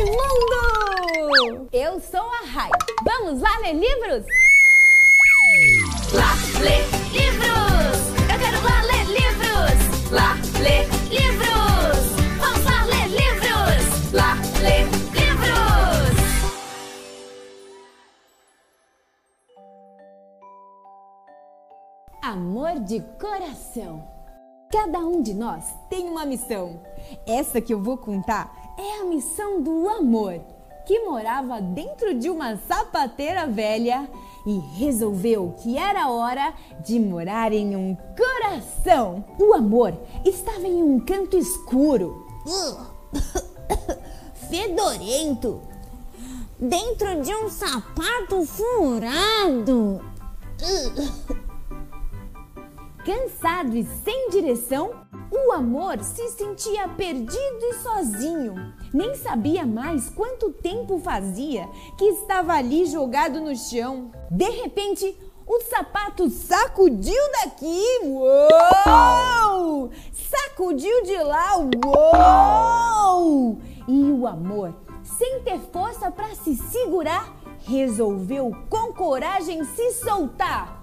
[0.00, 1.68] Raimundo!
[1.72, 2.70] Eu sou a Rai.
[3.04, 4.24] Vamos lá ler livros?
[6.14, 6.78] Lá, lê
[7.12, 7.98] livros!
[8.32, 10.10] Eu quero lá ler livros!
[10.10, 12.16] Lá, lê livros!
[12.38, 14.12] Vamos lá ler livros!
[14.12, 16.16] Lá, lê livros!
[22.22, 24.19] Amor de coração.
[24.70, 26.80] Cada um de nós tem uma missão.
[27.26, 30.40] Essa que eu vou contar é a missão do amor,
[30.86, 34.08] que morava dentro de uma sapateira velha
[34.46, 39.24] e resolveu que era hora de morar em um coração.
[39.40, 39.92] O amor
[40.24, 42.24] estava em um canto escuro,
[44.48, 45.62] Fedorento.
[46.60, 50.00] Dentro de um sapato furado.
[53.04, 54.90] cansado e sem direção.
[55.30, 58.54] O amor se sentia perdido e sozinho.
[58.92, 64.10] Nem sabia mais quanto tempo fazia que estava ali jogado no chão.
[64.30, 69.90] De repente, o sapato sacudiu daqui, uou!
[70.12, 73.58] Sacudiu de lá, uou!
[73.88, 80.79] E o amor, sem ter força para se segurar, resolveu com coragem se soltar.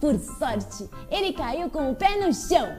[0.00, 2.74] Por sorte, ele caiu com o pé no chão.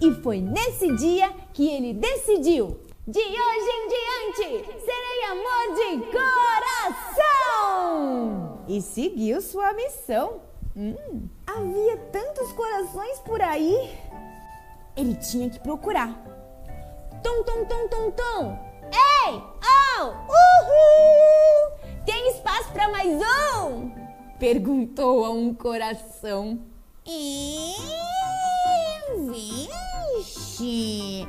[0.00, 6.06] E foi nesse dia que ele decidiu: de hoje em diante, serei amor de
[7.16, 8.64] coração!
[8.68, 10.40] E seguiu sua missão.
[10.76, 13.98] Hum, havia tantos corações por aí.
[14.96, 16.14] Ele tinha que procurar.
[17.22, 18.58] Tum, tum, tum, tum, tum.
[18.92, 19.42] Ei!
[19.98, 20.04] Oh!
[20.04, 21.72] Uhul!
[22.06, 24.03] Tem espaço para mais um?
[24.38, 26.60] Perguntou a um coração.
[27.06, 27.74] E...
[30.16, 31.26] Vixe!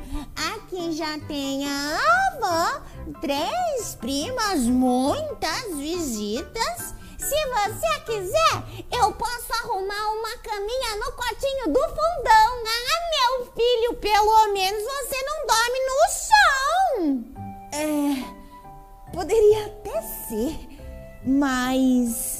[0.52, 1.98] Aqui já tem a
[2.32, 2.82] avó,
[3.20, 6.94] três primas, muitas visitas.
[7.18, 12.64] Se você quiser, eu posso arrumar uma caminha no quartinho do fundão.
[12.66, 17.24] Ah, meu filho, pelo menos você não dorme no chão.
[17.72, 20.56] É, poderia até ser,
[21.24, 22.35] mas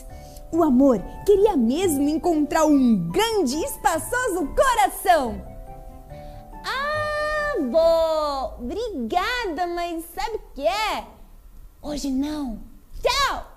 [0.52, 5.42] o amor queria mesmo encontrar um grande e espaçoso coração.
[6.64, 11.06] Ah, vó, obrigada, mas sabe o que é?
[11.82, 12.58] Hoje não.
[13.02, 13.56] Tchau!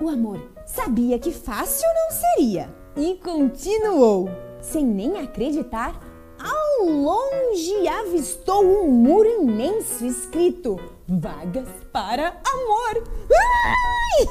[0.00, 4.30] O amor sabia que fácil não seria e continuou,
[4.60, 6.09] sem nem acreditar.
[6.42, 13.04] Ao longe avistou um muro imenso escrito Vagas para Amor.
[13.30, 14.24] Ai!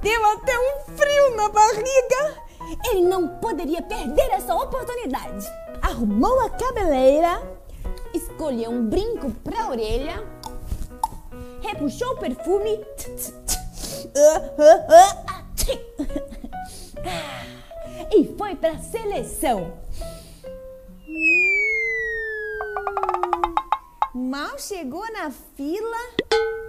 [0.00, 2.42] Deu até um frio na barriga.
[2.90, 5.46] Ele não poderia perder essa oportunidade.
[5.82, 7.42] Arrumou a cabeleira,
[8.14, 10.26] escolheu um brinco para a orelha,
[11.60, 12.80] repuxou o perfume
[18.14, 19.72] e foi para a seleção.
[24.28, 25.96] Mal chegou na fila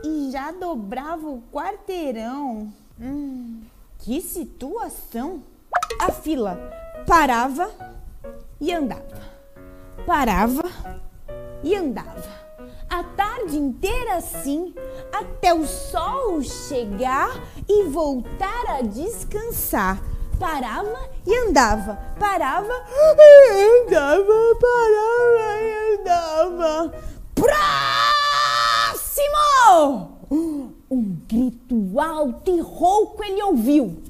[0.02, 2.72] e já dobrava o quarteirão.
[2.98, 3.64] Hum,
[3.98, 5.44] que situação!
[6.00, 6.58] A fila
[7.06, 7.70] parava
[8.62, 9.22] e andava,
[10.06, 10.64] parava
[11.62, 12.32] e andava.
[12.90, 14.74] A tarde inteira assim,
[15.12, 17.30] até o sol chegar
[17.68, 20.02] e voltar a descansar.
[20.40, 22.74] Parava e andava, parava
[23.18, 27.09] e andava, parava e andava.
[28.90, 30.18] Próximo!
[30.90, 34.02] Um grito alto e rouco ele ouviu.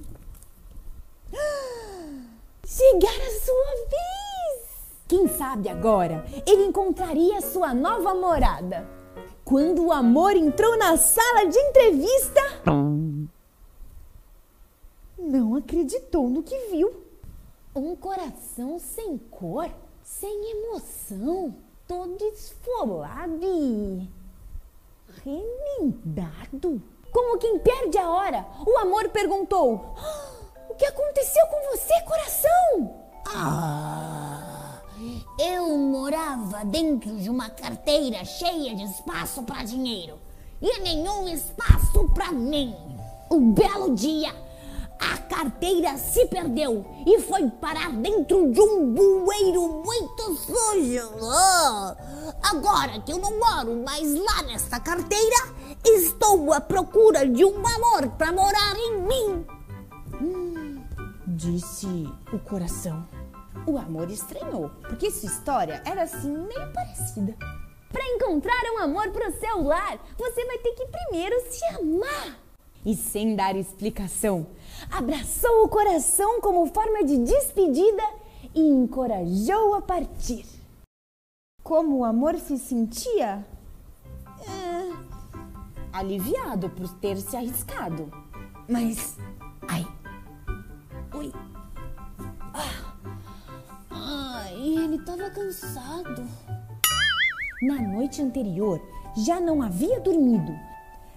[2.65, 4.69] Chegar a sua vez!
[5.07, 8.87] Quem sabe agora ele encontraria sua nova morada.
[9.43, 12.41] Quando o amor entrou na sala de entrevista,
[15.17, 16.93] não acreditou no que viu.
[17.75, 19.69] Um coração sem cor,
[20.03, 21.55] sem emoção,
[21.89, 24.07] todo esfolado e
[25.25, 26.79] remendado.
[27.11, 29.95] Como quem perde a hora, o amor perguntou:
[30.69, 32.95] O que aconteceu com você, coração?
[33.25, 34.81] Ah,
[35.39, 40.19] eu morava dentro de uma carteira cheia de espaço para dinheiro
[40.61, 42.75] e nenhum espaço para mim.
[43.31, 44.31] Um belo dia,
[44.99, 51.09] a carteira se perdeu e foi parar dentro de um bueiro muito sujo.
[52.43, 55.55] Agora que eu não moro mais lá nessa carteira,
[55.85, 59.45] estou à procura de um amor para morar em mim.
[61.25, 63.07] Disse o coração.
[63.65, 67.35] O amor estranhou, porque sua história era assim meio parecida.
[67.91, 72.48] Para encontrar um amor para o seu lar, você vai ter que primeiro se amar.
[72.85, 74.47] E sem dar explicação,
[74.89, 78.03] abraçou o coração como forma de despedida
[78.55, 80.45] e encorajou a partir.
[81.61, 83.45] Como o amor se sentia?
[84.47, 84.93] É,
[85.91, 88.11] aliviado por ter se arriscado.
[88.67, 89.17] Mas.
[89.67, 89.85] Ai!
[91.13, 91.33] Ui!
[92.53, 92.93] Ah,
[93.91, 96.25] ai, ele estava cansado.
[97.61, 98.81] Na noite anterior,
[99.17, 100.68] já não havia dormido.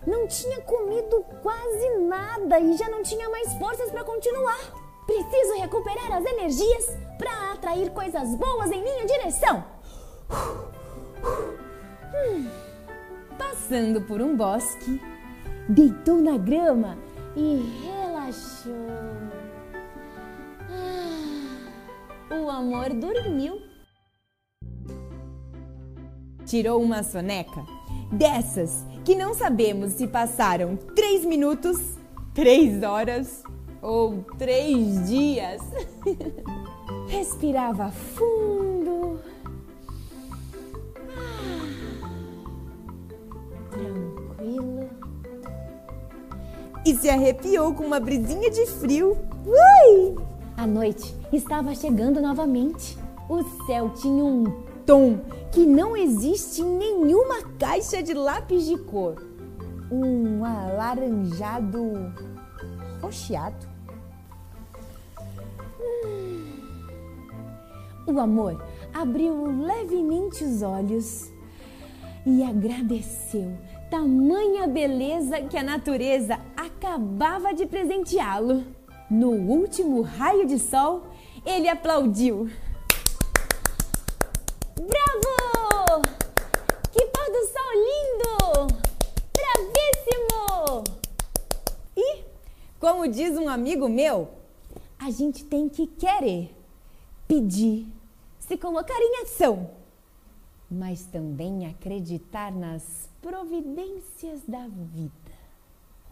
[0.07, 4.59] Não tinha comido quase nada e já não tinha mais forças para continuar.
[5.07, 9.65] Preciso recuperar as energias para atrair coisas boas em minha direção.
[12.15, 12.49] Hum.
[13.39, 15.01] Passando por um bosque,
[15.69, 16.99] deitou na grama
[17.37, 18.73] e relaxou.
[20.71, 23.61] Ah, o amor dormiu.
[26.45, 27.65] Tirou uma soneca
[28.11, 31.79] dessas que não sabemos se passaram três minutos,
[32.33, 33.43] três horas
[33.81, 35.61] ou três dias.
[37.09, 39.19] Respirava fundo.
[41.17, 41.69] Ah,
[43.71, 44.89] tranquilo.
[46.87, 49.17] E se arrepiou com uma brisinha de frio.
[49.45, 50.17] Ui!
[50.57, 52.97] A noite estava chegando novamente.
[53.29, 54.45] O céu tinha um
[54.87, 55.20] tom
[55.50, 59.23] que não existe em nenhuma caixa de lápis de cor.
[59.90, 62.12] Um alaranjado
[63.00, 63.69] rocheado.
[65.81, 66.52] Hum.
[68.06, 68.62] O amor
[68.94, 71.31] abriu levemente os olhos
[72.25, 73.52] e agradeceu
[73.93, 78.64] tamanha beleza que a natureza acabava de presenteá-lo.
[79.11, 81.02] No último raio de sol,
[81.44, 82.49] ele aplaudiu.
[84.84, 86.02] Bravo!
[86.90, 88.67] Que pôr do sol lindo!
[89.32, 90.84] Bravíssimo!
[91.96, 92.25] E,
[92.81, 94.31] como diz um amigo meu,
[94.99, 96.52] a gente tem que querer,
[97.29, 97.87] pedir,
[98.40, 99.70] se colocar em ação,
[100.69, 105.12] mas também acreditar nas providências da vida.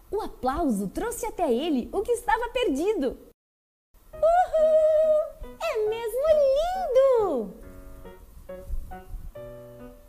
[0.09, 3.17] O aplauso trouxe até ele o que estava perdido.
[4.13, 5.57] Uhul!
[5.61, 7.70] É mesmo lindo!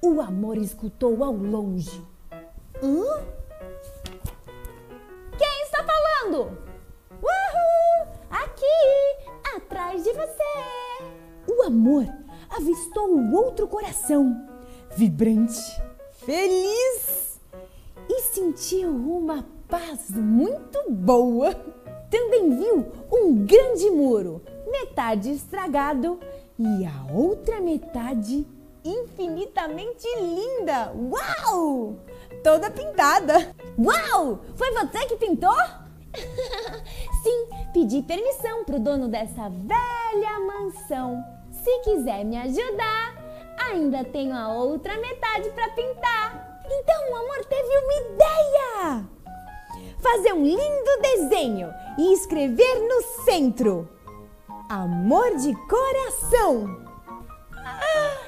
[0.04, 2.04] O amor escutou ao longe.
[2.82, 3.24] Hã?
[5.38, 6.58] Quem está falando?
[7.12, 8.12] Uhul!
[8.28, 10.42] Aqui, atrás de você.
[11.46, 12.04] O amor
[12.50, 14.44] avistou o outro coração,
[14.96, 15.62] vibrante,
[16.10, 17.40] feliz
[18.08, 21.54] e sentiu uma paz muito boa.
[22.10, 26.18] Também viu um grande muro, metade estragado
[26.58, 28.44] e a outra metade
[28.84, 30.92] infinitamente linda.
[30.94, 31.96] Uau!
[32.42, 33.54] Toda pintada.
[33.78, 34.40] Uau!
[34.56, 35.56] Foi você que pintou?
[37.22, 41.22] Sim, pedi permissão pro dono dessa velha mansão.
[41.50, 43.14] Se quiser me ajudar,
[43.58, 46.60] ainda tenho a outra metade para pintar.
[46.66, 49.08] Então o amor teve uma ideia!
[50.00, 53.88] Fazer um lindo desenho e escrever no centro:
[54.68, 56.81] Amor de coração.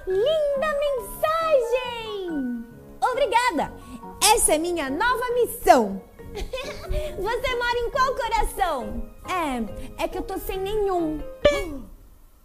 [0.06, 2.66] Linda mensagem!
[3.00, 3.72] Obrigada!
[4.34, 6.02] Essa é minha nova missão.
[6.34, 9.10] Você mora em qual coração?
[9.26, 11.20] É, é que eu tô sem nenhum.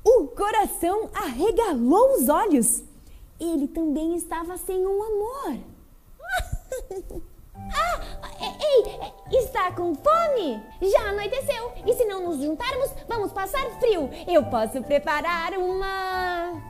[0.02, 2.82] O coração arregalou os olhos.
[3.40, 5.58] Ele também estava sem um amor.
[7.76, 8.02] ah,
[8.62, 10.64] ei, está com fome?
[10.82, 11.74] Já anoiteceu.
[11.86, 14.10] E se não nos juntarmos, vamos passar frio.
[14.26, 16.69] Eu posso preparar uma.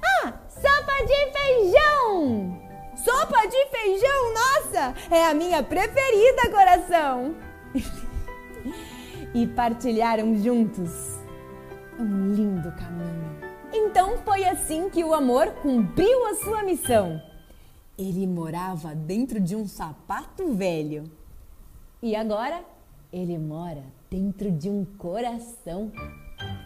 [0.00, 2.62] Ah, sopa de feijão!
[2.96, 7.34] Sopa de feijão, nossa, é a minha preferida, coração!
[9.34, 11.18] e partilharam juntos
[11.98, 13.32] um lindo caminho.
[13.72, 17.20] Então foi assim que o amor cumpriu a sua missão.
[17.98, 21.04] Ele morava dentro de um sapato velho.
[22.02, 22.62] E agora
[23.12, 25.92] ele mora dentro de um coração.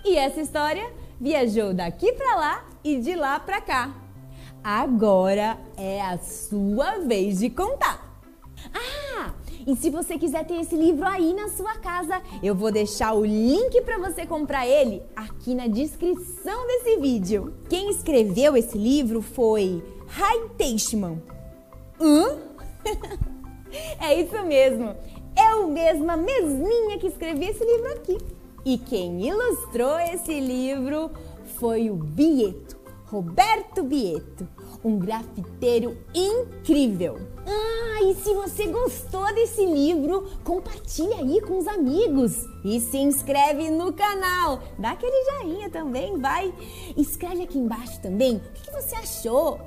[0.05, 3.95] E essa história viajou daqui para lá e de lá para cá.
[4.63, 8.21] Agora é a sua vez de contar.
[8.75, 9.33] Ah,
[9.67, 13.25] e se você quiser ter esse livro aí na sua casa, eu vou deixar o
[13.25, 17.55] link para você comprar ele aqui na descrição desse vídeo.
[17.69, 21.23] Quem escreveu esse livro foi Rai Teichmann.
[22.01, 22.39] Hã?
[24.01, 24.97] é isso mesmo.
[25.37, 28.19] Eu mesma, mesminha que escrevi esse livro aqui.
[28.67, 31.13] E quem ilustrou esse livro
[31.57, 34.49] foi o Bieto, Roberto Bieto,
[34.83, 37.17] um grafiteiro incrível.
[37.47, 43.71] Ah, e se você gostou desse livro, compartilha aí com os amigos e se inscreve
[43.71, 44.61] no canal.
[44.77, 46.53] Dá aquele joinha também, vai.
[46.97, 49.61] Escreve aqui embaixo também o que você achou.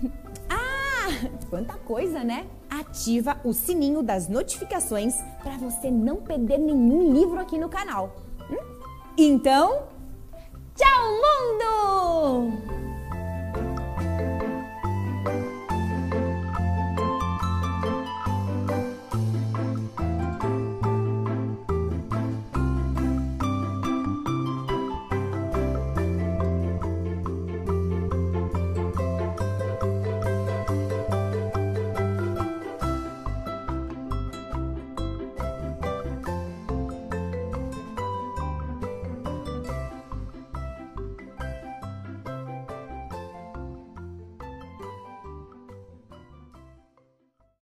[0.48, 2.46] ah, quanta coisa, né?
[2.70, 8.27] Ativa o sininho das notificações para você não perder nenhum livro aqui no canal.
[9.20, 9.82] Então,
[10.76, 12.77] tchau, mundo!